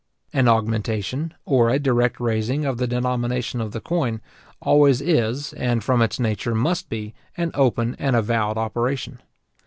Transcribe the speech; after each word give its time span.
An 0.33 0.47
augmentation, 0.47 1.35
or 1.45 1.69
a 1.69 1.77
direct 1.77 2.19
raising 2.19 2.65
of 2.65 2.79
the 2.79 2.87
denomination 2.87 3.61
of 3.61 3.71
the 3.71 3.79
coin, 3.79 4.19
always 4.59 4.99
is, 4.99 5.53
and 5.53 5.83
from 5.83 6.01
its 6.01 6.19
nature 6.19 6.55
must 6.55 6.89
be, 6.89 7.13
an 7.37 7.51
open 7.53 7.95
and 7.99 8.15
avowed 8.15 8.57
operation. 8.57 9.21